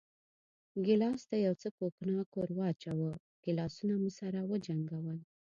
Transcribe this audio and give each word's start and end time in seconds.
ګیلاس 0.85 1.21
ته 1.29 1.35
یو 1.45 1.53
څه 1.61 1.67
کوګناک 1.77 2.29
ور 2.35 2.49
واچوه، 2.57 3.11
ګیلاسونه 3.43 3.93
مو 4.01 4.09
سره 4.19 4.39
وجنګول. 4.51 5.17